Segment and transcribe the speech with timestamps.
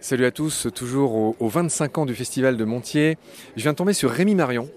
[0.00, 3.18] Salut à tous, toujours aux au 25 ans du Festival de Montier.
[3.56, 4.70] Je viens de tomber sur Rémi Marion,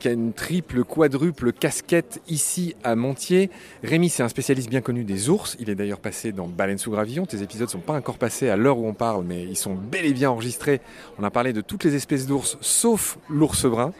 [0.00, 3.48] qui a une triple, quadruple casquette ici à Montier.
[3.84, 5.56] Rémi, c'est un spécialiste bien connu des ours.
[5.60, 7.26] Il est d'ailleurs passé dans Baleine sous gravillon.
[7.26, 9.74] Tes épisodes ne sont pas encore passés à l'heure où on parle, mais ils sont
[9.76, 10.80] bel et bien enregistrés.
[11.16, 13.92] On a parlé de toutes les espèces d'ours, sauf l'ours brun.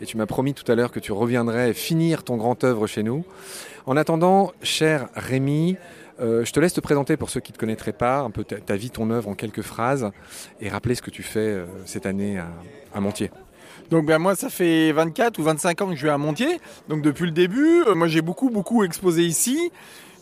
[0.00, 3.02] Et tu m'as promis tout à l'heure que tu reviendrais finir ton grand œuvre chez
[3.02, 3.26] nous.
[3.84, 5.76] En attendant, cher Rémi,
[6.20, 8.44] euh, je te laisse te présenter pour ceux qui ne te connaîtraient pas, un peu
[8.44, 10.10] ta, vie, ton œuvre en quelques phrases,
[10.60, 13.30] et rappeler ce que tu fais euh, cette année à, Montier.
[13.90, 16.60] Donc ben moi ça fait 24 ou 25 ans que je vais à Montier.
[16.88, 19.70] Donc depuis le début, euh, moi j'ai beaucoup beaucoup exposé ici.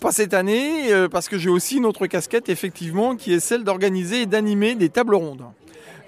[0.00, 4.22] Pas cette année parce que j'ai aussi une autre casquette effectivement qui est celle d'organiser
[4.22, 5.44] et d'animer des tables rondes.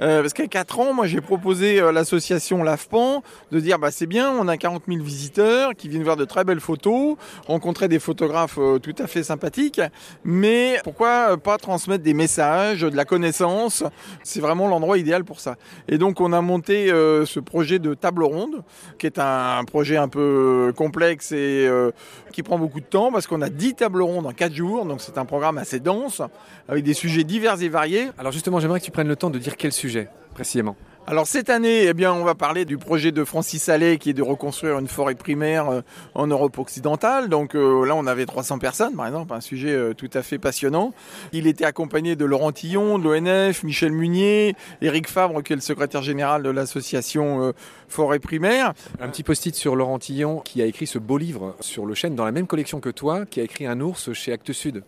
[0.02, 4.06] Euh, parce qu'à 4 ans, moi j'ai proposé à l'association LAFPAN de dire bah c'est
[4.06, 7.16] bien, on a 40 000 visiteurs qui viennent voir de très belles photos,
[7.47, 9.80] rencontrer des photographes euh, tout à fait sympathiques,
[10.22, 13.84] mais pourquoi pas transmettre des messages, de la connaissance?
[14.22, 15.56] C'est vraiment l'endroit idéal pour ça.
[15.89, 18.62] Et donc on a monté euh, ce projet de table ronde,
[18.98, 21.91] qui est un projet un peu complexe et euh,
[22.33, 25.00] qui prend beaucoup de temps parce qu'on a 10 tables rondes en 4 jours, donc
[25.00, 26.20] c'est un programme assez dense
[26.69, 28.11] avec des sujets divers et variés.
[28.19, 29.86] Alors justement, j'aimerais que tu prennes le temps de dire quel sujet
[30.34, 30.77] précisément
[31.09, 34.12] alors cette année, eh bien, on va parler du projet de Francis Allais qui est
[34.12, 35.81] de reconstruire une forêt primaire euh,
[36.17, 37.29] en Europe occidentale.
[37.29, 40.39] Donc euh, là, on avait 300 personnes, par exemple, un sujet euh, tout à fait
[40.39, 40.92] passionnant.
[41.33, 45.62] Il était accompagné de Laurent Tillon, de l'ONF, Michel Munier, Éric Fabre, qui est le
[45.62, 47.53] secrétaire général de l'association
[47.87, 48.73] Forêt primaire.
[48.98, 52.17] Un petit post-it sur Laurent Tillon qui a écrit ce beau livre sur le chêne
[52.17, 54.83] dans la même collection que toi, qui a écrit Un ours chez Actes Sud.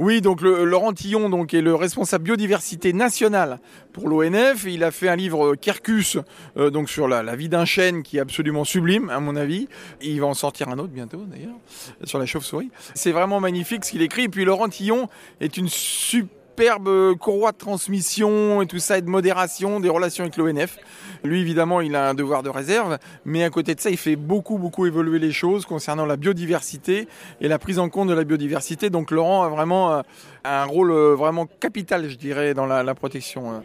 [0.00, 3.58] Oui, donc le, Laurent Tillon donc, est le responsable biodiversité nationale
[3.92, 4.64] pour l'ONF.
[4.66, 6.16] Il a fait un livre Kerkus
[6.56, 9.68] euh, donc sur la, vie d'un chêne qui est absolument sublime, à mon avis.
[10.00, 11.58] Il va en sortir un autre bientôt, d'ailleurs,
[12.04, 12.70] sur la chauve-souris.
[12.94, 14.22] C'est vraiment magnifique ce qu'il écrit.
[14.22, 15.06] Et puis Laurent Tillon
[15.42, 20.24] est une super superbe courroie de transmission et tout ça et de modération des relations
[20.24, 20.76] avec l'ONF.
[21.24, 24.14] Lui, évidemment, il a un devoir de réserve, mais à côté de ça, il fait
[24.14, 27.08] beaucoup, beaucoup évoluer les choses concernant la biodiversité
[27.40, 28.90] et la prise en compte de la biodiversité.
[28.90, 30.02] Donc Laurent a vraiment euh,
[30.44, 33.62] un rôle euh, vraiment capital, je dirais, dans la, la protection.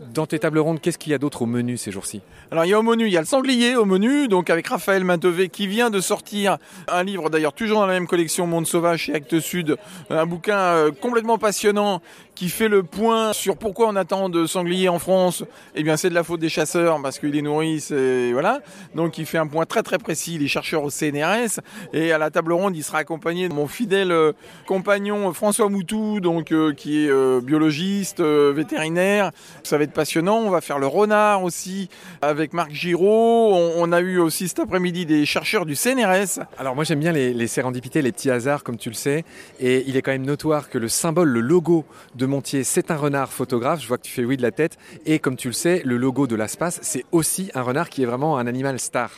[0.00, 2.22] Dans tes tables rondes, qu'est-ce qu'il y a d'autre au menu ces jours-ci?
[2.50, 4.66] Alors il y a au menu, il y a le sanglier au menu, donc avec
[4.66, 6.56] Raphaël Maintevé qui vient de sortir
[6.88, 9.76] un livre d'ailleurs toujours dans la même collection Monde Sauvage chez Actes Sud,
[10.08, 12.00] un bouquin euh, complètement passionnant
[12.40, 15.44] qui fait le point sur pourquoi on attend de sangliers en France.
[15.74, 18.60] Eh bien c'est de la faute des chasseurs parce qu'ils les nourrissent et voilà.
[18.94, 21.60] Donc il fait un point très très précis, les chercheurs au CNRS
[21.92, 24.32] et à la table ronde il sera accompagné de mon fidèle euh,
[24.66, 29.32] compagnon François Moutou donc euh, qui est euh, biologiste, euh, vétérinaire.
[29.62, 30.38] Ça va être passionnant.
[30.38, 31.90] On va faire le renard aussi
[32.22, 33.52] avec Marc Giraud.
[33.52, 36.40] On, on a eu aussi cet après-midi des chercheurs du CNRS.
[36.56, 39.26] Alors moi j'aime bien les, les sérendipités, les petits hasards comme tu le sais,
[39.60, 41.84] et il est quand même notoire que le symbole, le logo
[42.14, 43.82] de Montier, c'est un renard photographe.
[43.82, 45.96] Je vois que tu fais oui de la tête, et comme tu le sais, le
[45.96, 49.10] logo de l'Aspace, c'est aussi un renard qui est vraiment un animal star.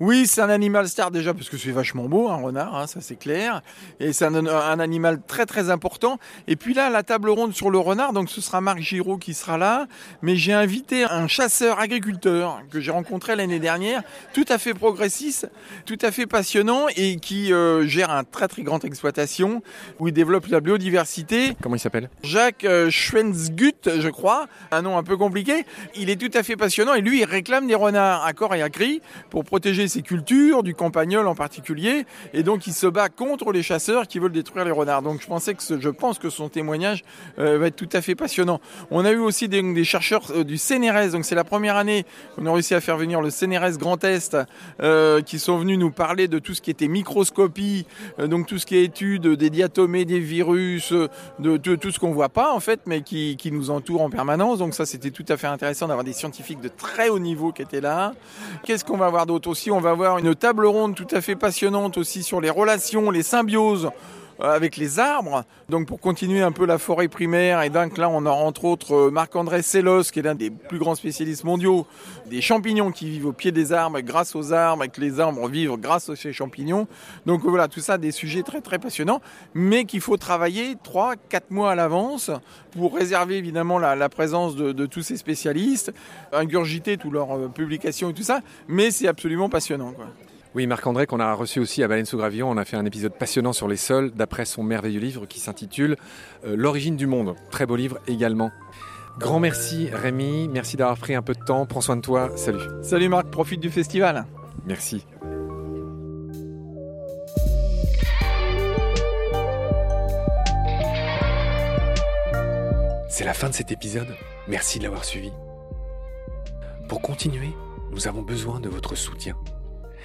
[0.00, 3.02] Oui, c'est un animal star déjà parce que c'est vachement beau, un renard, hein, ça
[3.02, 3.60] c'est clair.
[4.00, 6.18] Et c'est un, un, animal très très important.
[6.48, 9.34] Et puis là, la table ronde sur le renard, donc ce sera Marc Giraud qui
[9.34, 9.88] sera là.
[10.22, 14.02] Mais j'ai invité un chasseur agriculteur que j'ai rencontré l'année dernière,
[14.32, 15.50] tout à fait progressiste,
[15.84, 19.62] tout à fait passionnant et qui euh, gère un très très grande exploitation
[19.98, 21.54] où il développe la biodiversité.
[21.60, 22.08] Comment il s'appelle?
[22.22, 25.66] Jacques euh, Schwenzgut, je crois, un nom un peu compliqué.
[25.94, 28.62] Il est tout à fait passionnant et lui, il réclame des renards à corps et
[28.62, 33.10] à cri pour protéger ses cultures, du campagnol en particulier, et donc il se bat
[33.10, 35.02] contre les chasseurs qui veulent détruire les renards.
[35.02, 37.04] Donc je pensais que ce, je pense que son témoignage
[37.38, 38.60] euh, va être tout à fait passionnant.
[38.90, 42.46] On a eu aussi des, chercheurs euh, du CNRS, donc c'est la première année qu'on
[42.46, 44.36] a réussi à faire venir le CNRS Grand Est,
[44.80, 47.86] euh, qui sont venus nous parler de tout ce qui était microscopie,
[48.18, 50.94] donc tout ce qui est étude des diatomées, des virus,
[51.38, 54.58] de, tout ce qu'on voit pas en fait, mais qui, qui nous entoure en permanence.
[54.58, 57.62] Donc ça c'était tout à fait intéressant d'avoir des scientifiques de très haut niveau qui
[57.62, 58.12] étaient là.
[58.64, 59.70] Qu'est-ce qu'on va avoir d'autre aussi?
[59.70, 63.22] On va avoir une table ronde tout à fait passionnante aussi sur les relations, les
[63.22, 63.90] symbioses
[64.40, 65.44] avec les arbres.
[65.68, 68.94] Donc pour continuer un peu la forêt primaire, et donc là on a entre autres
[68.94, 71.86] euh, Marc-André Sellos, qui est l'un des plus grands spécialistes mondiaux
[72.26, 75.48] des champignons qui vivent au pied des arbres grâce aux arbres, et que les arbres
[75.48, 76.86] vivent grâce à ces champignons.
[77.26, 79.20] Donc voilà, tout ça des sujets très très passionnants,
[79.54, 81.16] mais qu'il faut travailler 3-4
[81.50, 82.30] mois à l'avance
[82.72, 85.92] pour réserver évidemment la, présence de, tous ces spécialistes,
[86.32, 89.94] ingurgiter toutes leurs euh, publications et tout ça, mais c'est absolument passionnant.
[90.52, 93.12] Oui, Marc-André, qu'on a reçu aussi à Baleine sous Gravillon, on a fait un épisode
[93.12, 95.96] passionnant sur les sols, d'après son merveilleux livre qui s'intitule
[96.44, 97.36] euh, L'origine du monde.
[97.52, 98.50] Très beau livre également.
[99.18, 102.58] Grand merci Rémi, merci d'avoir pris un peu de temps, prends soin de toi, salut.
[102.82, 104.26] Salut Marc, profite du festival.
[104.66, 105.06] Merci.
[113.08, 114.08] C'est la fin de cet épisode.
[114.48, 115.30] Merci de l'avoir suivi.
[116.88, 117.50] Pour continuer,
[117.92, 119.36] nous avons besoin de votre soutien.